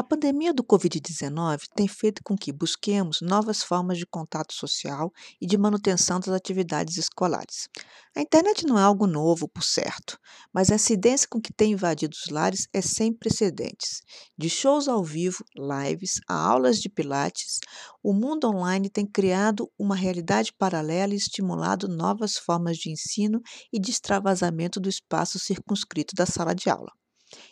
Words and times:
A 0.00 0.02
pandemia 0.02 0.54
do 0.54 0.64
Covid-19 0.64 1.64
tem 1.74 1.86
feito 1.86 2.22
com 2.24 2.34
que 2.34 2.50
busquemos 2.50 3.20
novas 3.20 3.62
formas 3.62 3.98
de 3.98 4.06
contato 4.06 4.54
social 4.54 5.12
e 5.38 5.46
de 5.46 5.58
manutenção 5.58 6.18
das 6.18 6.30
atividades 6.30 6.96
escolares. 6.96 7.68
A 8.16 8.22
internet 8.22 8.64
não 8.64 8.78
é 8.78 8.82
algo 8.82 9.06
novo, 9.06 9.46
por 9.46 9.62
certo, 9.62 10.18
mas 10.54 10.70
a 10.70 10.76
incidência 10.76 11.28
com 11.30 11.38
que 11.38 11.52
tem 11.52 11.72
invadido 11.72 12.16
os 12.16 12.32
lares 12.32 12.66
é 12.72 12.80
sem 12.80 13.12
precedentes. 13.12 14.00
De 14.38 14.48
shows 14.48 14.88
ao 14.88 15.04
vivo, 15.04 15.44
lives, 15.54 16.18
a 16.26 16.34
aulas 16.34 16.80
de 16.80 16.88
pilates, 16.88 17.58
o 18.02 18.14
mundo 18.14 18.48
online 18.48 18.88
tem 18.88 19.04
criado 19.04 19.70
uma 19.78 19.94
realidade 19.94 20.50
paralela 20.58 21.12
e 21.12 21.18
estimulado 21.18 21.86
novas 21.86 22.38
formas 22.38 22.78
de 22.78 22.90
ensino 22.90 23.42
e 23.70 23.78
de 23.78 23.90
extravasamento 23.90 24.80
do 24.80 24.88
espaço 24.88 25.38
circunscrito 25.38 26.14
da 26.14 26.24
sala 26.24 26.54
de 26.54 26.70
aula. 26.70 26.90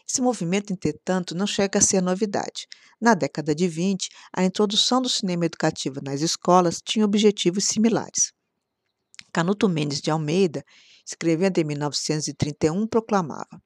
Esse 0.08 0.20
movimento, 0.20 0.72
entretanto, 0.72 1.34
não 1.34 1.46
chega 1.46 1.78
a 1.78 1.82
ser 1.82 2.00
novidade. 2.00 2.66
Na 3.00 3.14
década 3.14 3.54
de 3.54 3.68
20, 3.68 4.08
a 4.32 4.44
introdução 4.44 5.00
do 5.00 5.08
cinema 5.08 5.46
educativo 5.46 6.00
nas 6.02 6.20
escolas 6.20 6.80
tinha 6.84 7.04
objetivos 7.04 7.64
similares. 7.64 8.32
Canuto 9.32 9.68
Mendes 9.68 10.00
de 10.00 10.10
Almeida, 10.10 10.64
escrevendo 11.06 11.58
em 11.58 11.64
1931, 11.64 12.86
proclamava: 12.86 13.62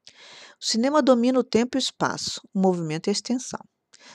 O 0.60 0.64
cinema 0.64 1.02
domina 1.02 1.38
o 1.38 1.44
tempo 1.44 1.76
e 1.76 1.78
o 1.78 1.80
espaço, 1.80 2.40
o 2.52 2.60
movimento 2.60 3.06
e 3.06 3.10
a 3.10 3.12
extensão. 3.12 3.60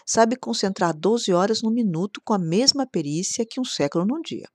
Sabe 0.05 0.35
concentrar 0.35 0.93
12 0.93 1.31
horas 1.33 1.61
no 1.61 1.71
minuto 1.71 2.21
com 2.23 2.33
a 2.33 2.39
mesma 2.39 2.85
perícia 2.85 3.45
que 3.49 3.59
um 3.59 3.65
século 3.65 4.05
num 4.05 4.21
dia. 4.21 4.47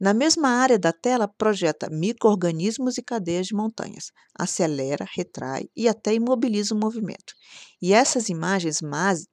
Na 0.00 0.14
mesma 0.14 0.48
área 0.48 0.78
da 0.78 0.92
tela, 0.92 1.28
projeta 1.28 1.90
microorganismos 1.90 2.96
e 2.96 3.02
cadeias 3.02 3.46
de 3.48 3.54
montanhas, 3.54 4.10
acelera, 4.34 5.06
retrai 5.14 5.68
e 5.76 5.86
até 5.88 6.14
imobiliza 6.14 6.74
o 6.74 6.78
movimento. 6.78 7.34
E 7.82 7.92
essas 7.92 8.28
imagens 8.30 8.80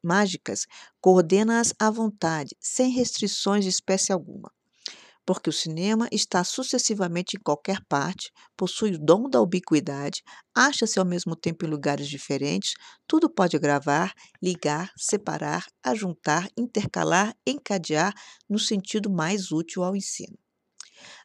mágicas 0.03 0.65
coordena-as 0.99 1.73
à 1.79 1.89
vontade, 1.89 2.55
sem 2.59 2.91
restrições 2.91 3.63
de 3.63 3.69
espécie 3.69 4.11
alguma 4.11 4.51
porque 5.25 5.49
o 5.49 5.53
cinema 5.53 6.07
está 6.11 6.43
sucessivamente 6.43 7.37
em 7.37 7.39
qualquer 7.39 7.81
parte, 7.89 8.31
possui 8.55 8.93
o 8.95 8.99
dom 8.99 9.29
da 9.29 9.41
ubiquidade, 9.41 10.23
acha-se 10.55 10.99
ao 10.99 11.05
mesmo 11.05 11.35
tempo 11.35 11.65
em 11.65 11.69
lugares 11.69 12.07
diferentes, 12.07 12.73
tudo 13.07 13.29
pode 13.29 13.59
gravar, 13.59 14.13
ligar, 14.41 14.91
separar, 14.97 15.65
ajuntar, 15.83 16.47
intercalar, 16.57 17.35
encadear 17.45 18.13
no 18.49 18.57
sentido 18.57 19.09
mais 19.09 19.51
útil 19.51 19.83
ao 19.83 19.95
ensino. 19.95 20.37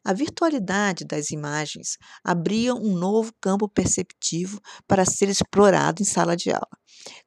A 0.04 0.12
virtualidade 0.12 1.04
das 1.04 1.30
imagens 1.30 1.96
abria 2.24 2.74
um 2.74 2.94
novo 2.94 3.32
campo 3.40 3.68
perceptivo 3.68 4.60
para 4.86 5.04
ser 5.04 5.28
explorado 5.28 6.02
em 6.02 6.04
sala 6.04 6.36
de 6.36 6.50
aula. 6.50 6.68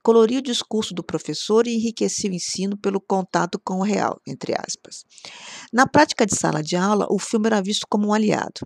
Coloria 0.04 0.40
o 0.40 0.44
discurso 0.44 0.94
do 0.94 1.04
professor 1.04 1.68
e 1.68 1.76
enriquecia 1.76 2.30
o 2.30 2.34
ensino 2.34 2.78
pelo 2.78 3.02
contato 3.02 3.60
com 3.64 3.80
o 3.80 3.84
real, 3.84 4.20
entre 4.28 4.54
aspas. 4.54 5.04
Na 5.74 5.88
prática 5.88 6.26
de 6.26 6.36
sala 6.36 6.62
de 6.62 6.76
aula, 6.76 7.08
o 7.10 7.20
filme 7.20 7.48
era 7.48 7.62
visto 7.62 7.86
como 7.90 8.08
um 8.08 8.14
aliado. 8.14 8.62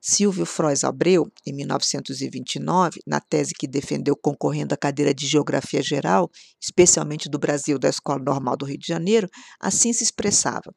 Silvio 0.00 0.46
Frois 0.46 0.84
Abreu, 0.84 1.30
em 1.46 1.52
1929, 1.52 3.00
na 3.06 3.20
tese 3.20 3.52
que 3.54 3.66
defendeu 3.66 4.16
concorrendo 4.16 4.74
à 4.74 4.76
cadeira 4.76 5.14
de 5.14 5.26
Geografia 5.26 5.82
Geral, 5.82 6.30
especialmente 6.60 7.28
do 7.28 7.38
Brasil 7.38 7.78
da 7.78 7.88
Escola 7.88 8.22
Normal 8.22 8.56
do 8.56 8.64
Rio 8.64 8.78
de 8.78 8.86
Janeiro, 8.86 9.28
assim 9.60 9.92
se 9.92 10.02
expressava. 10.02 10.74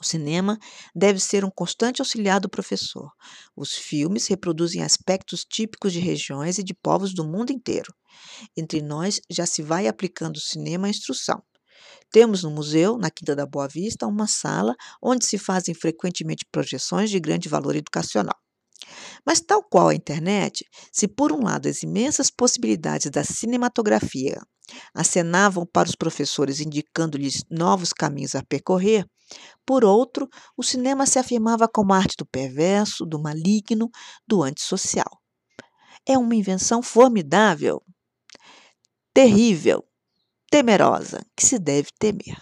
O 0.00 0.04
cinema 0.04 0.58
deve 0.94 1.20
ser 1.20 1.44
um 1.44 1.50
constante 1.50 2.00
auxiliar 2.00 2.40
do 2.40 2.48
professor. 2.48 3.10
Os 3.54 3.74
filmes 3.74 4.26
reproduzem 4.26 4.82
aspectos 4.82 5.44
típicos 5.44 5.92
de 5.92 6.00
regiões 6.00 6.58
e 6.58 6.62
de 6.62 6.72
povos 6.72 7.14
do 7.14 7.22
mundo 7.22 7.52
inteiro. 7.52 7.92
Entre 8.56 8.80
nós 8.80 9.20
já 9.30 9.44
se 9.44 9.62
vai 9.62 9.86
aplicando 9.86 10.36
o 10.36 10.40
cinema 10.40 10.86
à 10.86 10.90
instrução. 10.90 11.42
Temos 12.10 12.42
no 12.42 12.50
museu, 12.50 12.96
na 12.96 13.10
Quinta 13.10 13.36
da 13.36 13.46
Boa 13.46 13.68
Vista, 13.68 14.06
uma 14.06 14.26
sala 14.26 14.74
onde 15.02 15.26
se 15.26 15.36
fazem 15.36 15.74
frequentemente 15.74 16.46
projeções 16.50 17.10
de 17.10 17.20
grande 17.20 17.48
valor 17.48 17.76
educacional. 17.76 18.36
Mas, 19.24 19.40
tal 19.40 19.62
qual 19.62 19.88
a 19.88 19.94
internet, 19.94 20.64
se 20.92 21.06
por 21.08 21.32
um 21.32 21.44
lado 21.44 21.68
as 21.68 21.82
imensas 21.82 22.30
possibilidades 22.30 23.10
da 23.10 23.24
cinematografia 23.24 24.40
acenavam 24.94 25.66
para 25.66 25.88
os 25.88 25.94
professores, 25.94 26.60
indicando-lhes 26.60 27.44
novos 27.50 27.92
caminhos 27.92 28.34
a 28.34 28.42
percorrer. 28.42 29.04
Por 29.64 29.84
outro, 29.84 30.28
o 30.56 30.62
cinema 30.62 31.06
se 31.06 31.18
afirmava 31.18 31.68
como 31.68 31.92
arte 31.92 32.16
do 32.18 32.26
perverso, 32.26 33.06
do 33.06 33.20
maligno, 33.20 33.88
do 34.26 34.42
antissocial. 34.42 35.20
É 36.06 36.18
uma 36.18 36.34
invenção 36.34 36.82
formidável, 36.82 37.82
terrível, 39.14 39.84
temerosa, 40.50 41.20
que 41.36 41.46
se 41.46 41.58
deve 41.58 41.88
temer. 41.98 42.36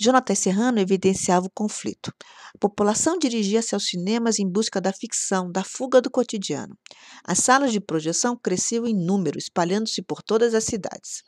Jonathan 0.00 0.34
Serrano 0.34 0.78
evidenciava 0.78 1.46
o 1.46 1.50
conflito. 1.50 2.12
A 2.54 2.58
população 2.58 3.18
dirigia-se 3.18 3.74
aos 3.74 3.86
cinemas 3.86 4.38
em 4.38 4.50
busca 4.50 4.80
da 4.80 4.92
ficção, 4.92 5.50
da 5.50 5.62
fuga 5.62 6.00
do 6.00 6.10
cotidiano. 6.10 6.76
As 7.24 7.38
salas 7.38 7.72
de 7.72 7.80
projeção 7.80 8.36
cresciam 8.36 8.86
em 8.86 8.94
número, 8.94 9.38
espalhando-se 9.38 10.02
por 10.02 10.22
todas 10.22 10.54
as 10.54 10.64
cidades. 10.64 11.22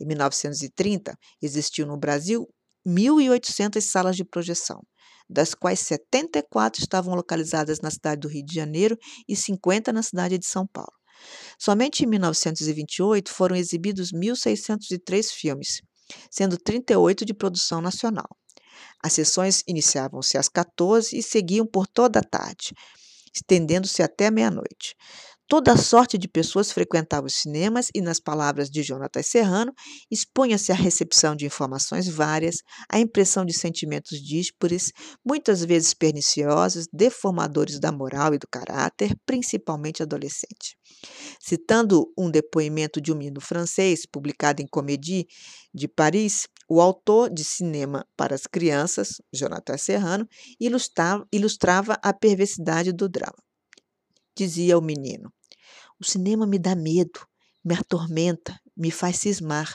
Em 0.00 0.06
1930, 0.06 1.14
existiu 1.42 1.86
no 1.86 1.96
Brasil 1.96 2.48
1.800 2.86 3.80
salas 3.80 4.16
de 4.16 4.24
projeção, 4.24 4.80
das 5.28 5.54
quais 5.54 5.80
74 5.80 6.80
estavam 6.80 7.14
localizadas 7.14 7.80
na 7.80 7.90
cidade 7.90 8.20
do 8.20 8.28
Rio 8.28 8.44
de 8.44 8.54
Janeiro 8.54 8.96
e 9.28 9.34
50 9.34 9.92
na 9.92 10.02
cidade 10.02 10.38
de 10.38 10.46
São 10.46 10.66
Paulo. 10.66 10.92
Somente 11.58 12.04
em 12.04 12.06
1928 12.06 13.32
foram 13.32 13.56
exibidos 13.56 14.12
1.603 14.12 15.30
filmes, 15.32 15.80
sendo 16.30 16.56
38 16.58 17.24
de 17.24 17.34
produção 17.34 17.80
nacional. 17.80 18.28
As 19.02 19.12
sessões 19.12 19.62
iniciavam-se 19.66 20.38
às 20.38 20.48
14 20.48 21.16
e 21.16 21.22
seguiam 21.22 21.66
por 21.66 21.86
toda 21.86 22.20
a 22.20 22.24
tarde, 22.24 22.74
estendendo-se 23.34 24.02
até 24.02 24.30
meia-noite. 24.30 24.94
Toda 25.48 25.76
sorte 25.76 26.18
de 26.18 26.26
pessoas 26.26 26.72
frequentavam 26.72 27.26
os 27.26 27.36
cinemas 27.36 27.88
e, 27.94 28.00
nas 28.00 28.18
palavras 28.18 28.68
de 28.68 28.82
Jonatas 28.82 29.28
Serrano, 29.28 29.72
expunha-se 30.10 30.72
à 30.72 30.74
recepção 30.74 31.36
de 31.36 31.46
informações 31.46 32.08
várias, 32.08 32.56
à 32.90 32.98
impressão 32.98 33.44
de 33.44 33.52
sentimentos 33.52 34.20
díspares, 34.20 34.90
muitas 35.24 35.64
vezes 35.64 35.94
perniciosos, 35.94 36.88
deformadores 36.92 37.78
da 37.78 37.92
moral 37.92 38.34
e 38.34 38.38
do 38.38 38.48
caráter, 38.50 39.14
principalmente 39.24 40.02
adolescente. 40.02 40.76
Citando 41.40 42.12
um 42.18 42.28
depoimento 42.28 43.00
de 43.00 43.12
um 43.12 43.16
menino 43.16 43.40
francês, 43.40 44.00
publicado 44.04 44.60
em 44.60 44.66
Comédie 44.66 45.28
de 45.72 45.86
Paris, 45.86 46.48
o 46.68 46.80
autor 46.80 47.32
de 47.32 47.44
Cinema 47.44 48.04
para 48.16 48.34
as 48.34 48.48
Crianças, 48.48 49.22
Jonathan 49.32 49.78
Serrano, 49.78 50.26
ilustrava 51.32 51.96
a 52.02 52.12
perversidade 52.12 52.92
do 52.92 53.08
drama. 53.08 53.36
Dizia 54.36 54.76
o 54.76 54.82
menino: 54.82 55.32
O 56.00 56.04
cinema 56.04 56.46
me 56.46 56.58
dá 56.58 56.74
medo, 56.74 57.26
me 57.64 57.74
atormenta, 57.74 58.58
me 58.76 58.90
faz 58.90 59.16
cismar. 59.16 59.74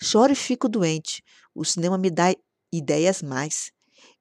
Choro 0.00 0.32
e 0.32 0.36
fico 0.36 0.68
doente. 0.68 1.22
O 1.54 1.64
cinema 1.64 1.96
me 1.96 2.10
dá 2.10 2.34
ideias 2.72 3.22
mais. 3.22 3.72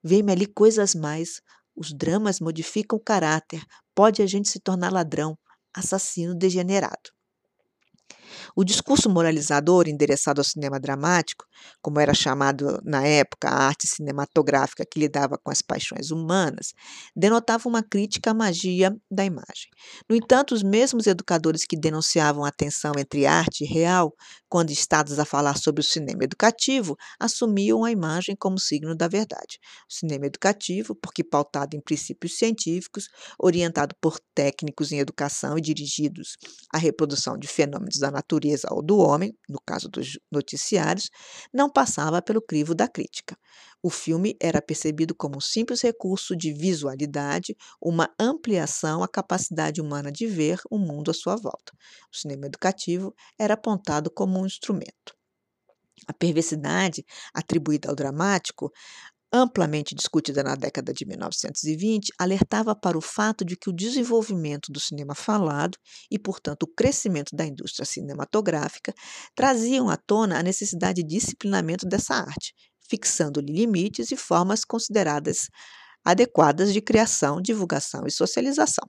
Vem-me 0.04 0.32
ali 0.32 0.46
coisas 0.46 0.96
mais. 0.96 1.42
Os 1.76 1.94
dramas 1.94 2.40
modificam 2.40 2.98
o 2.98 3.04
caráter. 3.04 3.64
Pode 3.94 4.22
a 4.22 4.28
gente 4.28 4.50
se 4.50 4.60
tornar 4.60 4.92
ladrão, 4.92 5.38
assassino 5.74 6.36
degenerado. 6.36 7.12
O 8.56 8.64
discurso 8.64 9.10
moralizador 9.10 9.88
endereçado 9.88 10.42
ao 10.42 10.46
cinema 10.46 10.80
dramático, 10.80 11.46
como 11.82 12.00
era 12.00 12.14
chamado 12.14 12.80
na 12.84 13.06
época 13.06 13.50
a 13.50 13.68
arte 13.68 13.88
cinematográfica 13.88 14.86
que 14.86 15.00
lidava 15.00 15.38
com 15.38 15.52
as 15.52 15.62
paixões 15.62 16.12
humanas, 16.12 16.74
denotava 17.16 17.70
uma 17.70 17.84
crítica 17.84 18.32
à 18.32 18.34
magia 18.34 18.96
da 19.10 19.24
imagem. 19.24 19.70
No 20.10 20.16
entanto, 20.16 20.54
os 20.54 20.64
mesmos 20.64 21.08
educadores 21.08 21.66
que 21.66 21.78
denunciavam 21.78 22.44
a 22.44 22.52
tensão 22.52 22.94
entre 22.98 23.26
arte 23.26 23.64
e 23.64 23.68
real, 23.68 24.14
quando 24.50 24.72
estados 24.72 25.18
a 25.18 25.26
falar 25.26 25.58
sobre 25.58 25.82
o 25.82 25.84
cinema 25.84 26.24
educativo, 26.24 26.98
assumiam 27.20 27.86
a 27.86 27.92
imagem 27.92 28.36
como 28.36 28.60
signo 28.60 28.96
da 28.96 29.08
verdade. 29.08 29.60
O 29.90 29.94
cinema 29.94 30.26
educativo, 30.26 30.94
porque 30.96 31.24
pautado 31.24 31.76
em 31.76 31.82
princípios 31.82 32.38
científicos, 32.38 33.08
orientado 33.40 33.96
por 34.02 34.20
técnicos 34.36 34.92
em 34.92 35.00
educação 35.00 35.58
e 35.58 35.62
dirigidos 35.62 36.38
à 36.74 36.78
reprodução 36.78 37.38
de 37.38 37.48
fenômenos 37.48 37.98
da 37.98 38.12
natureza, 38.12 38.41
natureza 38.42 38.68
ou 38.72 38.82
do 38.82 38.98
homem, 38.98 39.38
no 39.48 39.60
caso 39.66 39.88
dos 39.88 40.20
noticiários, 40.32 41.10
não 41.54 41.70
passava 41.70 42.22
pelo 42.22 42.42
crivo 42.42 42.74
da 42.74 42.88
crítica. 42.88 43.38
O 43.84 43.90
filme 43.90 44.36
era 44.40 44.62
percebido 44.62 45.16
como 45.16 45.38
um 45.38 45.42
simples 45.42 45.82
recurso 45.82 46.36
de 46.36 46.54
visualidade, 46.54 47.56
uma 47.82 48.10
ampliação 48.20 49.04
à 49.04 49.08
capacidade 49.08 49.82
humana 49.82 50.12
de 50.12 50.28
ver 50.28 50.60
o 50.70 50.78
mundo 50.78 51.12
à 51.12 51.14
sua 51.14 51.36
volta. 51.36 51.74
O 52.12 52.16
cinema 52.16 52.46
educativo 52.46 53.14
era 53.40 53.54
apontado 53.54 54.12
como 54.12 54.40
um 54.40 54.46
instrumento. 54.46 55.16
A 56.08 56.14
perversidade 56.14 57.06
atribuída 57.34 57.90
ao 57.90 57.96
dramático 57.96 58.72
amplamente 59.32 59.96
discutida 59.96 60.44
na 60.44 60.56
década 60.56 60.94
de 60.94 61.06
1920, 61.06 62.12
alertava 62.20 62.76
para 62.76 62.98
o 62.98 63.02
fato 63.02 63.46
de 63.46 63.56
que 63.56 63.70
o 63.70 63.74
desenvolvimento 63.74 64.72
do 64.72 64.80
cinema 64.80 65.16
falado 65.16 65.78
e, 66.10 66.20
portanto, 66.20 66.64
o 66.64 66.68
crescimento 66.68 67.36
da 67.36 67.46
indústria 67.46 67.86
cinematográfica 67.86 68.94
traziam 69.36 69.90
à 69.90 69.98
tona 69.98 70.40
a 70.40 70.44
necessidade 70.44 71.04
de 71.04 71.08
disciplinamento 71.08 71.86
dessa 71.88 72.16
arte, 72.16 72.54
fixando-lhe 72.90 73.54
limites 73.54 74.12
e 74.12 74.18
formas 74.18 74.66
consideradas 74.66 75.48
adequadas 76.04 76.74
de 76.74 76.82
criação, 76.82 77.42
divulgação 77.42 78.06
e 78.06 78.12
socialização. 78.12 78.88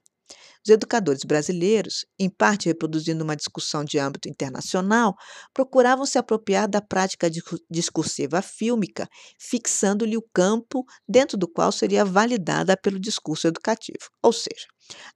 Os 0.64 0.70
educadores 0.70 1.25
brasileiros, 1.25 2.05
em 2.17 2.31
parte 2.31 2.69
reproduzindo 2.69 3.25
uma 3.25 3.35
discussão 3.35 3.85
de 3.85 3.99
âmbito 3.99 4.29
internacional, 4.29 5.14
procuravam 5.53 6.06
se 6.06 6.19
apropriar 6.19 6.69
da 6.69 6.81
prática 6.81 7.29
discursiva 7.69 8.41
fílmica, 8.41 9.09
fixando-lhe 9.41 10.17
o 10.17 10.25
campo 10.32 10.85
dentro 11.09 11.37
do 11.37 11.49
qual 11.49 11.73
seria 11.73 12.05
validada 12.05 12.76
pelo 12.76 13.00
discurso 13.00 13.49
educativo. 13.49 14.09
Ou 14.23 14.32
seja, 14.32 14.69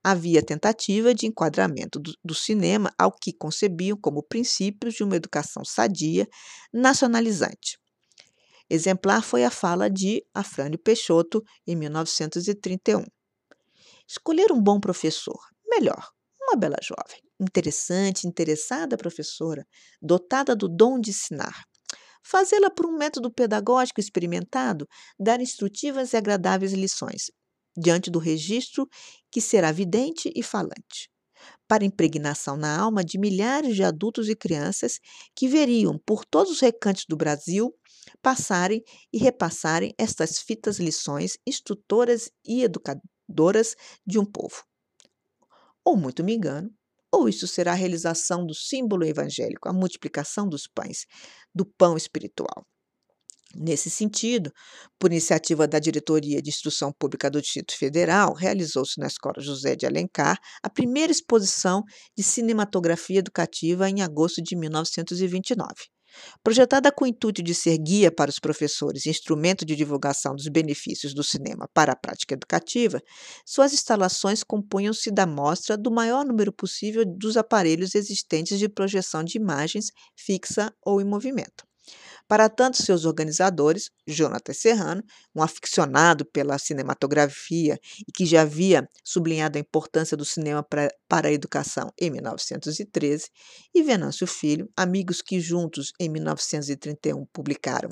havia 0.03 0.43
tentativa 0.43 1.15
de 1.15 1.27
enquadramento 1.27 2.01
do, 2.01 2.13
do 2.25 2.35
cinema 2.35 2.93
ao 2.99 3.13
que 3.13 3.33
concebiam 3.33 3.97
como 3.97 4.25
princípios 4.25 4.95
de 4.95 5.05
uma 5.05 5.15
educação 5.15 5.65
sadia, 5.65 6.27
nacionalizante. 6.73 7.79
Exemplar 8.69 9.23
foi 9.23 9.45
a 9.45 9.51
fala 9.51 9.89
de 9.89 10.25
Afrânio 10.35 10.77
Peixoto, 10.77 11.41
em 11.65 11.77
1931. 11.77 13.05
Escolher 14.09 14.53
um 14.53 14.61
bom 14.63 14.79
professor, 14.79 15.39
melhor, 15.69 16.11
uma 16.41 16.57
bela 16.57 16.79
jovem, 16.83 17.21
interessante, 17.41 18.27
interessada 18.27 18.97
professora, 18.97 19.67
dotada 20.01 20.55
do 20.55 20.69
dom 20.69 21.01
de 21.01 21.11
ensinar. 21.11 21.65
Fazê-la 22.23 22.71
por 22.71 22.87
um 22.87 22.97
método 22.97 23.31
pedagógico 23.31 24.01
experimentado, 24.01 24.87
dar 25.19 25.41
instrutivas 25.41 26.13
e 26.13 26.17
agradáveis 26.17 26.73
lições, 26.73 27.31
diante 27.77 28.11
do 28.11 28.19
registro 28.19 28.89
que 29.31 29.41
será 29.41 29.73
vidente 29.73 30.33
e 30.35 30.43
falante 30.43 31.09
para 31.69 31.85
impregnação 31.85 32.57
na 32.57 32.79
alma 32.79 33.05
de 33.05 33.19
milhares 33.19 33.75
de 33.75 33.83
adultos 33.83 34.29
e 34.29 34.37
crianças 34.37 34.99
que 35.35 35.49
veriam 35.49 35.99
por 36.05 36.25
todos 36.25 36.53
os 36.53 36.61
recantos 36.61 37.05
do 37.09 37.17
Brasil 37.17 37.75
passarem 38.23 38.83
e 39.13 39.19
repassarem 39.19 39.93
estas 39.99 40.39
fitas 40.39 40.79
lições 40.79 41.39
instrutoras 41.47 42.31
e 42.45 42.63
educadoras 42.63 43.16
doras 43.29 43.75
de 44.07 44.19
um 44.19 44.25
povo. 44.25 44.65
Ou 45.85 45.97
muito 45.97 46.25
me 46.25 46.35
engano, 46.35 46.71
ou 47.13 47.29
isso 47.29 47.47
será 47.47 47.73
a 47.73 47.75
realização 47.75 48.45
do 48.45 48.55
símbolo 48.55 49.05
evangélico, 49.05 49.69
a 49.69 49.73
multiplicação 49.73 50.49
dos 50.49 50.67
pães, 50.67 51.07
do 51.55 51.65
pão 51.65 51.97
espiritual. 51.97 52.67
Nesse 53.55 53.89
sentido, 53.89 54.53
por 54.99 55.11
iniciativa 55.11 55.67
da 55.67 55.79
Diretoria 55.79 56.43
de 56.43 56.51
Instrução 56.51 56.93
Pública 56.93 57.31
do 57.31 57.41
Distrito 57.41 57.75
Federal, 57.75 58.35
realizou-se 58.35 59.01
na 59.01 59.07
Escola 59.07 59.41
José 59.41 59.75
de 59.75 59.87
Alencar 59.87 60.39
a 60.63 60.69
primeira 60.69 61.11
exposição 61.11 61.83
de 62.15 62.23
cinematografia 62.23 63.21
educativa 63.21 63.89
em 63.89 64.03
agosto 64.03 64.43
de 64.43 64.55
1929. 64.55 65.96
Projetada 66.43 66.91
com 66.93 67.05
o 67.05 67.09
intuito 67.09 67.43
de 67.43 67.55
ser 67.55 67.77
guia 67.79 68.11
para 68.11 68.31
os 68.31 68.39
professores 68.39 69.07
e 69.07 69.11
instrumento 69.11 69.65
de 69.65 69.77
divulgação 69.77 70.35
dos 70.35 70.49
benefícios 70.49 71.15
do 71.15 71.23
cinema 71.23 71.69
para 71.75 71.93
a 71.93 71.97
prática 71.97 72.35
educativa, 72.35 73.01
suas 73.45 73.73
instalações 73.73 74.43
compunham-se 74.43 75.11
da 75.11 75.27
mostra 75.27 75.77
do 75.77 75.91
maior 75.91 76.25
número 76.25 76.53
possível 76.53 77.05
dos 77.05 77.37
aparelhos 77.37 77.95
existentes 77.95 78.59
de 78.59 78.69
projeção 78.69 79.25
de 79.25 79.39
imagens 79.39 79.91
fixa 80.17 80.73
ou 80.85 81.01
em 81.01 81.05
movimento. 81.05 81.65
Para 82.29 82.49
tanto, 82.49 82.83
seus 82.83 83.05
organizadores, 83.05 83.89
Jonathan 84.07 84.53
Serrano, 84.53 85.03
um 85.35 85.43
aficionado 85.43 86.25
pela 86.25 86.59
cinematografia 86.59 87.79
e 88.07 88.11
que 88.13 88.27
já 88.27 88.43
havia 88.43 88.89
sublinhado 89.05 89.59
a 89.59 89.61
importância 89.61 90.17
do 90.17 90.25
cinema 90.25 90.61
pra, 90.63 90.89
para 91.09 91.29
a 91.29 91.33
educação 91.33 91.93
em 92.01 92.11
1913, 92.11 93.29
e 93.73 93.83
Venâncio 93.83 94.27
Filho, 94.27 94.69
amigos 94.77 95.23
que 95.23 95.39
juntos 95.39 95.93
em 96.01 96.09
1931 96.09 97.25
publicaram 97.33 97.91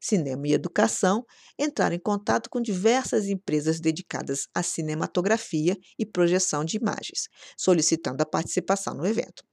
Cinema 0.00 0.48
e 0.48 0.52
Educação, 0.52 1.24
entraram 1.58 1.94
em 1.94 2.00
contato 2.00 2.50
com 2.50 2.60
diversas 2.60 3.26
empresas 3.26 3.80
dedicadas 3.80 4.48
à 4.54 4.62
cinematografia 4.62 5.76
e 5.98 6.04
projeção 6.04 6.64
de 6.64 6.76
imagens, 6.76 7.28
solicitando 7.56 8.22
a 8.22 8.26
participação 8.26 8.94
no 8.94 9.06
evento. 9.06 9.44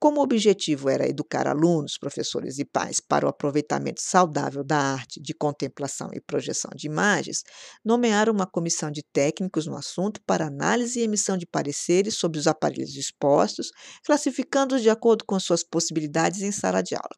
Como 0.00 0.20
o 0.20 0.22
objetivo 0.22 0.88
era 0.88 1.06
educar 1.06 1.46
alunos, 1.46 1.98
professores 1.98 2.58
e 2.58 2.64
pais 2.64 3.00
para 3.00 3.26
o 3.26 3.28
aproveitamento 3.28 4.00
saudável 4.00 4.64
da 4.64 4.78
arte 4.78 5.20
de 5.20 5.34
contemplação 5.34 6.08
e 6.14 6.20
projeção 6.22 6.70
de 6.74 6.86
imagens, 6.86 7.42
nomearam 7.84 8.32
uma 8.32 8.46
comissão 8.46 8.90
de 8.90 9.02
técnicos 9.12 9.66
no 9.66 9.76
assunto 9.76 10.18
para 10.26 10.46
análise 10.46 10.98
e 10.98 11.02
emissão 11.02 11.36
de 11.36 11.46
pareceres 11.46 12.14
sobre 12.14 12.38
os 12.38 12.46
aparelhos 12.46 12.96
expostos, 12.96 13.72
classificando-os 14.02 14.80
de 14.80 14.88
acordo 14.88 15.22
com 15.26 15.38
suas 15.38 15.62
possibilidades 15.62 16.40
em 16.40 16.50
sala 16.50 16.80
de 16.80 16.94
aula. 16.94 17.14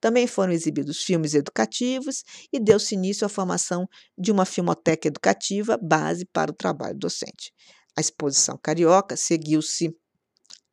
Também 0.00 0.28
foram 0.28 0.52
exibidos 0.52 1.02
filmes 1.02 1.34
educativos 1.34 2.22
e 2.52 2.60
deu-se 2.60 2.94
início 2.94 3.26
à 3.26 3.28
formação 3.28 3.88
de 4.16 4.30
uma 4.30 4.44
filmoteca 4.44 5.08
educativa, 5.08 5.76
base 5.82 6.24
para 6.26 6.52
o 6.52 6.54
trabalho 6.54 6.96
docente. 6.96 7.52
A 7.98 8.00
exposição 8.00 8.56
carioca 8.62 9.16
seguiu-se 9.16 9.92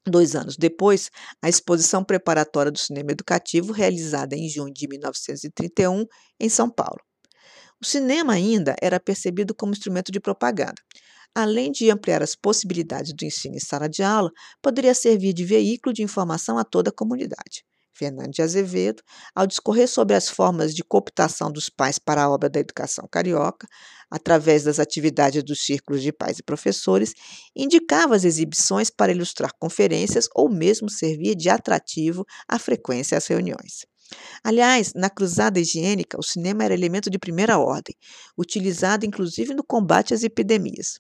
Dois 0.10 0.36
anos 0.38 0.56
depois, 0.56 1.12
a 1.42 1.50
exposição 1.50 2.02
preparatória 2.02 2.72
do 2.72 2.80
cinema 2.80 3.12
educativo, 3.12 3.74
realizada 3.74 4.38
em 4.38 4.48
junho 4.48 4.74
de 4.74 4.88
1931, 4.88 6.06
em 6.40 6.48
São 6.48 6.70
Paulo. 6.70 7.02
O 7.82 7.86
cinema 7.86 8.34
ainda 8.34 8.74
era 8.82 9.00
percebido 9.00 9.54
como 9.54 9.74
instrumento 9.74 10.10
de 10.10 10.20
propaganda. 10.22 10.82
Além 11.36 11.72
de 11.72 11.92
ampliar 11.92 12.24
as 12.24 12.36
possibilidades 12.36 13.14
do 13.14 13.26
ensino 13.26 13.56
em 13.56 13.60
sala 13.60 13.90
de 13.90 14.02
aula, 14.02 14.32
poderia 14.62 14.94
servir 14.94 15.34
de 15.34 15.44
veículo 15.44 15.94
de 15.94 16.02
informação 16.04 16.58
a 16.58 16.64
toda 16.64 16.90
a 16.90 16.94
comunidade. 16.94 17.66
Fernando 17.98 18.32
de 18.32 18.42
Azevedo, 18.42 19.02
ao 19.34 19.48
discorrer 19.48 19.88
sobre 19.88 20.16
as 20.16 20.30
formas 20.30 20.76
de 20.76 20.84
cooptação 20.84 21.52
dos 21.52 21.70
pais 21.70 21.98
para 21.98 22.24
a 22.24 22.30
obra 22.30 22.50
da 22.50 22.60
educação 22.60 23.08
carioca, 23.12 23.68
através 24.10 24.64
das 24.64 24.80
atividades 24.80 25.44
dos 25.44 25.66
círculos 25.66 26.02
de 26.04 26.14
pais 26.14 26.38
e 26.38 26.44
professores, 26.44 27.14
indicava 27.56 28.16
as 28.16 28.24
exibições 28.24 28.90
para 28.90 29.12
ilustrar 29.12 29.52
conferências 29.60 30.30
ou 30.36 30.48
mesmo 30.48 30.90
servir 30.90 31.36
de 31.36 31.50
atrativo 31.50 32.26
à 32.48 32.60
frequência 32.60 33.18
às 33.18 33.26
reuniões. 33.26 33.86
Aliás, 34.44 34.94
na 34.94 35.10
cruzada 35.10 35.60
higiênica, 35.60 36.18
o 36.20 36.24
cinema 36.24 36.64
era 36.64 36.74
elemento 36.74 37.10
de 37.10 37.20
primeira 37.20 37.58
ordem, 37.58 37.96
utilizado 38.38 39.06
inclusive 39.06 39.54
no 39.54 39.64
combate 39.64 40.14
às 40.14 40.24
epidemias. 40.24 41.00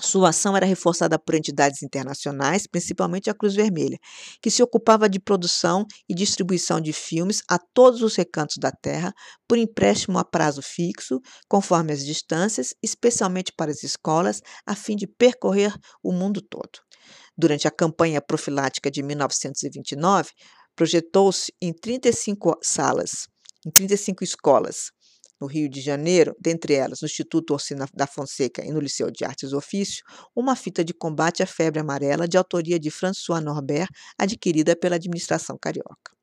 Sua 0.00 0.28
ação 0.28 0.56
era 0.56 0.64
reforçada 0.64 1.18
por 1.18 1.34
entidades 1.34 1.82
internacionais, 1.82 2.66
principalmente 2.66 3.28
a 3.28 3.34
Cruz 3.34 3.54
Vermelha, 3.54 3.98
que 4.40 4.50
se 4.50 4.62
ocupava 4.62 5.08
de 5.08 5.18
produção 5.18 5.84
e 6.08 6.14
distribuição 6.14 6.80
de 6.80 6.92
filmes 6.92 7.42
a 7.50 7.58
todos 7.58 8.02
os 8.02 8.14
recantos 8.14 8.56
da 8.58 8.70
Terra, 8.70 9.12
por 9.48 9.58
empréstimo 9.58 10.18
a 10.18 10.24
prazo 10.24 10.62
fixo, 10.62 11.20
conforme 11.48 11.92
as 11.92 12.04
distâncias, 12.04 12.74
especialmente 12.82 13.52
para 13.56 13.70
as 13.70 13.82
escolas, 13.82 14.40
a 14.64 14.74
fim 14.74 14.94
de 14.94 15.06
percorrer 15.06 15.74
o 16.02 16.12
mundo 16.12 16.40
todo. 16.40 16.78
Durante 17.36 17.66
a 17.66 17.70
campanha 17.70 18.20
profilática 18.20 18.90
de 18.90 19.02
1929, 19.02 20.30
projetou-se 20.76 21.52
em 21.60 21.72
35 21.72 22.58
salas, 22.62 23.26
em 23.66 23.70
35 23.70 24.22
escolas, 24.22 24.92
no 25.40 25.46
Rio 25.46 25.68
de 25.68 25.80
Janeiro, 25.80 26.34
dentre 26.40 26.74
elas 26.74 27.00
no 27.00 27.06
Instituto 27.06 27.52
Orsina 27.54 27.86
da 27.94 28.06
Fonseca 28.06 28.64
e 28.64 28.70
no 28.70 28.80
Liceu 28.80 29.10
de 29.10 29.24
Artes 29.24 29.52
Ofício, 29.52 30.04
uma 30.34 30.56
fita 30.56 30.84
de 30.84 30.92
combate 30.94 31.42
à 31.42 31.46
febre 31.46 31.80
amarela 31.80 32.26
de 32.26 32.36
autoria 32.36 32.78
de 32.78 32.90
François 32.90 33.40
Norbert, 33.40 33.88
adquirida 34.18 34.74
pela 34.76 34.96
administração 34.96 35.56
carioca. 35.60 36.17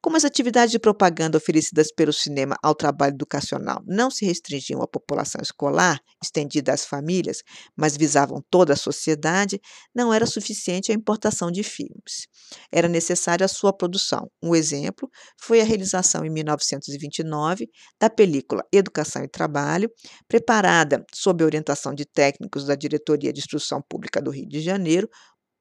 Como 0.00 0.16
as 0.16 0.24
atividades 0.24 0.70
de 0.70 0.78
propaganda 0.78 1.36
oferecidas 1.36 1.92
pelo 1.92 2.12
cinema 2.12 2.56
ao 2.62 2.72
trabalho 2.72 3.14
educacional 3.14 3.82
não 3.84 4.10
se 4.12 4.24
restringiam 4.24 4.80
à 4.80 4.86
população 4.86 5.40
escolar, 5.42 6.00
estendida 6.22 6.72
às 6.72 6.84
famílias, 6.84 7.42
mas 7.76 7.96
visavam 7.96 8.40
toda 8.48 8.74
a 8.74 8.76
sociedade, 8.76 9.60
não 9.92 10.14
era 10.14 10.24
suficiente 10.24 10.92
a 10.92 10.94
importação 10.94 11.50
de 11.50 11.64
filmes. 11.64 12.28
Era 12.70 12.88
necessária 12.88 13.44
a 13.44 13.48
sua 13.48 13.72
produção. 13.72 14.30
Um 14.40 14.54
exemplo 14.54 15.10
foi 15.36 15.60
a 15.60 15.64
realização 15.64 16.24
em 16.24 16.30
1929 16.30 17.68
da 18.00 18.08
película 18.08 18.64
Educação 18.72 19.24
e 19.24 19.28
Trabalho, 19.28 19.90
preparada 20.28 21.04
sob 21.12 21.42
a 21.42 21.46
orientação 21.46 21.92
de 21.92 22.04
técnicos 22.04 22.64
da 22.64 22.76
Diretoria 22.76 23.32
de 23.32 23.40
Instrução 23.40 23.82
Pública 23.88 24.22
do 24.22 24.30
Rio 24.30 24.48
de 24.48 24.60
Janeiro 24.60 25.08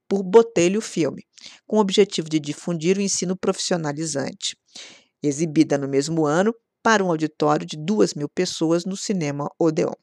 por 0.08 0.24
Botelho 0.24 0.82
Filme, 0.82 1.24
com 1.66 1.78
o 1.78 1.80
objetivo 1.80 2.30
de 2.30 2.40
difundir 2.40 2.98
o 2.98 3.02
ensino 3.02 3.36
profissionalizante. 3.38 4.58
Exibida 5.22 5.78
no 5.78 5.88
mesmo 5.88 6.26
ano 6.26 6.54
para 6.84 7.04
um 7.04 7.10
auditório 7.10 7.66
de 7.66 7.78
2 7.78 8.14
mil 8.14 8.30
pessoas 8.30 8.86
no 8.86 8.96
Cinema 8.96 9.50
Odeon. 9.60 9.94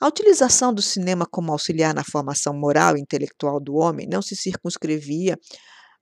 A 0.00 0.08
utilização 0.08 0.74
do 0.74 0.82
cinema 0.82 1.24
como 1.30 1.52
auxiliar 1.52 1.94
na 1.94 2.02
formação 2.02 2.52
moral 2.52 2.96
e 2.96 3.00
intelectual 3.00 3.60
do 3.60 3.76
homem 3.76 4.08
não 4.10 4.20
se 4.20 4.34
circunscrevia 4.34 5.38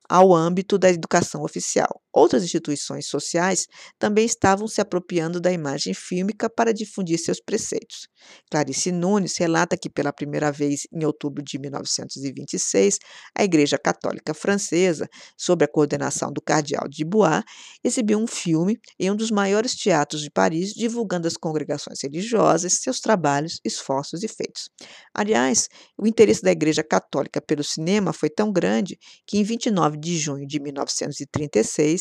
ao 0.09 0.35
âmbito 0.35 0.79
da 0.79 0.91
educação 0.91 1.43
oficial. 1.43 2.01
Outras 2.13 2.43
instituições 2.43 3.07
sociais 3.07 3.67
também 3.99 4.25
estavam 4.27 4.67
se 4.67 4.81
apropriando 4.81 5.41
da 5.41 5.53
imagem 5.53 5.95
fílmica 5.95 6.51
para 6.51 6.73
difundir 6.73 7.19
seus 7.19 7.41
preceitos. 7.41 8.09
Clarice 8.51 8.91
Nunes 8.91 9.37
relata 9.37 9.77
que, 9.77 9.89
pela 9.89 10.13
primeira 10.13 10.51
vez 10.51 10.87
em 10.93 11.05
outubro 11.05 11.43
de 11.43 11.59
1926, 11.59 12.99
a 13.37 13.45
Igreja 13.45 13.79
Católica 13.79 14.35
Francesa, 14.35 15.09
sob 15.37 15.65
a 15.65 15.69
coordenação 15.69 16.33
do 16.33 16.43
cardeal 16.43 16.89
de 16.89 17.05
Bois, 17.05 17.43
exibiu 17.85 18.19
um 18.19 18.27
filme 18.27 18.79
em 18.99 19.11
um 19.11 19.17
dos 19.17 19.31
maiores 19.31 19.75
teatros 19.75 20.23
de 20.23 20.31
Paris, 20.31 20.73
divulgando 20.73 21.29
às 21.29 21.37
congregações 21.37 22.03
religiosas 22.03 22.75
seus 22.75 23.01
trabalhos, 23.01 23.61
esforços 23.65 24.23
e 24.23 24.29
feitos. 24.29 24.69
Aliás, 25.15 25.69
o 25.99 26.07
interesse 26.07 26.43
da 26.43 26.51
Igreja 26.51 26.83
Católica 26.83 27.41
pelo 27.41 27.63
cinema 27.63 28.13
foi 28.13 28.31
tão 28.31 28.53
grande 28.53 28.99
que, 29.27 29.39
em 29.39 29.43
29 29.45 29.99
de 29.99 30.19
junho 30.19 30.47
de 30.47 30.61
1936, 30.61 32.00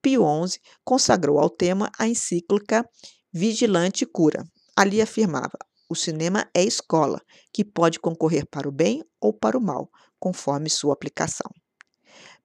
Pio 0.00 0.24
XI 0.46 0.58
consagrou 0.84 1.38
ao 1.38 1.50
tema 1.50 1.90
a 1.98 2.06
encíclica 2.06 2.84
Vigilante 3.32 4.04
Cura. 4.04 4.44
Ali 4.76 5.00
afirmava: 5.00 5.58
o 5.88 5.94
cinema 5.94 6.48
é 6.54 6.62
escola, 6.62 7.20
que 7.52 7.64
pode 7.64 8.00
concorrer 8.00 8.46
para 8.50 8.68
o 8.68 8.72
bem 8.72 9.04
ou 9.20 9.32
para 9.32 9.58
o 9.58 9.60
mal, 9.60 9.90
conforme 10.18 10.70
sua 10.70 10.94
aplicação. 10.94 11.50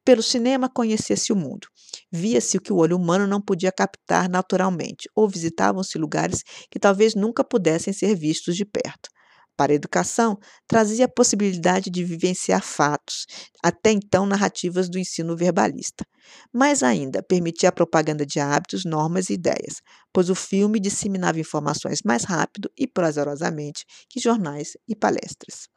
Pelo 0.04 0.24
cinema 0.24 0.70
conhecia-se 0.70 1.34
o 1.34 1.36
mundo. 1.36 1.68
Via-se 2.12 2.58
o 2.58 2.62
que 2.62 2.72
o 2.72 2.78
olho 2.78 2.96
humano 2.96 3.28
não 3.28 3.42
podia 3.42 3.72
captar 3.72 4.30
naturalmente, 4.30 5.10
ou 5.14 5.28
visitavam-se 5.28 5.98
lugares 5.98 6.44
que 6.72 6.80
talvez 6.80 7.16
nunca 7.16 7.44
pudessem 7.44 7.92
ser 7.92 8.16
vistos 8.16 8.56
de 8.56 8.66
perto 8.66 9.10
para 9.58 9.72
a 9.74 9.76
educação 9.76 10.38
trazia 10.68 11.06
a 11.06 11.10
possibilidade 11.10 11.90
de 11.90 12.04
vivenciar 12.04 12.62
fatos, 12.64 13.26
até 13.64 13.92
então 13.92 14.26
narrativas 14.26 14.90
do 14.90 15.00
ensino 15.00 15.36
verbalista. 15.36 16.06
Mais 16.54 16.84
ainda, 16.84 17.24
permitia 17.24 17.70
a 17.70 17.72
propaganda 17.72 18.26
de 18.26 18.40
hábitos, 18.40 18.86
normas 18.86 19.30
e 19.30 19.34
ideias, 19.34 19.82
pois 20.14 20.30
o 20.30 20.36
filme 20.36 20.80
disseminava 20.80 21.40
informações 21.40 22.00
mais 22.06 22.24
rápido 22.24 22.70
e 22.78 22.88
prazerosamente 22.88 23.86
que 24.10 24.20
jornais 24.20 24.78
e 24.88 24.96
palestras. 24.96 25.77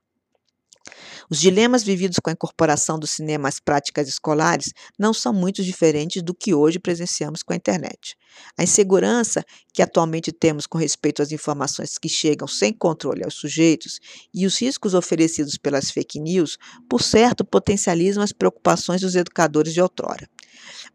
Os 1.30 1.38
dilemas 1.40 1.82
vividos 1.82 2.18
com 2.18 2.30
a 2.30 2.32
incorporação 2.32 2.98
do 2.98 3.06
cinema 3.06 3.48
às 3.48 3.60
práticas 3.60 4.08
escolares 4.08 4.72
não 4.98 5.14
são 5.14 5.32
muito 5.32 5.62
diferentes 5.62 6.22
do 6.22 6.34
que 6.34 6.54
hoje 6.54 6.78
presenciamos 6.78 7.42
com 7.42 7.52
a 7.52 7.56
internet. 7.56 8.16
A 8.58 8.62
insegurança 8.62 9.44
que 9.72 9.82
atualmente 9.82 10.32
temos 10.32 10.66
com 10.66 10.78
respeito 10.78 11.22
às 11.22 11.32
informações 11.32 11.98
que 11.98 12.08
chegam 12.08 12.48
sem 12.48 12.72
controle 12.72 13.24
aos 13.24 13.34
sujeitos 13.34 14.00
e 14.34 14.46
os 14.46 14.60
riscos 14.60 14.94
oferecidos 14.94 15.56
pelas 15.56 15.90
fake 15.90 16.18
news, 16.18 16.58
por 16.88 17.02
certo, 17.02 17.44
potencializam 17.44 18.22
as 18.22 18.32
preocupações 18.32 19.00
dos 19.00 19.14
educadores 19.14 19.72
de 19.72 19.80
outrora. 19.80 20.28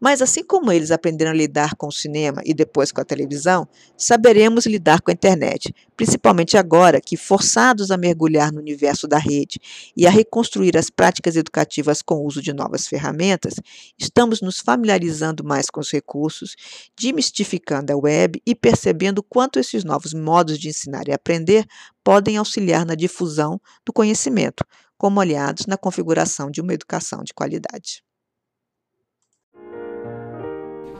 Mas 0.00 0.20
assim 0.20 0.44
como 0.44 0.70
eles 0.70 0.90
aprenderam 0.90 1.30
a 1.30 1.34
lidar 1.34 1.74
com 1.76 1.88
o 1.88 1.92
cinema 1.92 2.42
e 2.44 2.52
depois 2.52 2.92
com 2.92 3.00
a 3.00 3.04
televisão, 3.04 3.66
saberemos 3.96 4.66
lidar 4.66 5.00
com 5.00 5.10
a 5.10 5.14
internet, 5.14 5.74
principalmente 5.96 6.56
agora 6.56 7.00
que, 7.00 7.16
forçados 7.16 7.90
a 7.90 7.96
mergulhar 7.96 8.52
no 8.52 8.60
universo 8.60 9.08
da 9.08 9.18
rede 9.18 9.58
e 9.96 10.06
a 10.06 10.10
reconstruir 10.10 10.76
as 10.76 10.90
práticas 10.90 11.36
educativas 11.36 12.02
com 12.02 12.16
o 12.16 12.26
uso 12.26 12.42
de 12.42 12.52
novas 12.52 12.86
ferramentas, 12.86 13.54
estamos 13.98 14.40
nos 14.40 14.58
familiarizando 14.58 15.44
mais 15.44 15.70
com 15.70 15.80
os 15.80 15.90
recursos, 15.90 16.54
demistificando 17.00 17.92
a 17.92 17.96
web 17.96 18.40
e 18.46 18.54
percebendo 18.54 19.22
quanto 19.22 19.58
esses 19.58 19.84
novos 19.84 20.12
modos 20.12 20.58
de 20.58 20.68
ensinar 20.68 21.08
e 21.08 21.12
aprender 21.12 21.64
podem 22.04 22.36
auxiliar 22.36 22.86
na 22.86 22.94
difusão 22.94 23.60
do 23.84 23.92
conhecimento, 23.92 24.64
como 24.96 25.20
aliados 25.20 25.66
na 25.66 25.76
configuração 25.76 26.50
de 26.50 26.60
uma 26.60 26.72
educação 26.72 27.24
de 27.24 27.34
qualidade. 27.34 28.05